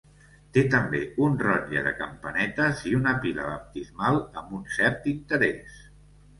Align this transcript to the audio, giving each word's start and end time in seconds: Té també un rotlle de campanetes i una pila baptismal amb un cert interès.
Té 0.55 0.61
també 0.75 1.01
un 1.25 1.35
rotlle 1.41 1.83
de 1.89 1.93
campanetes 1.99 2.83
i 2.93 2.95
una 3.03 3.15
pila 3.27 3.47
baptismal 3.53 4.21
amb 4.43 4.59
un 4.61 4.67
cert 4.81 5.09
interès. 5.17 5.81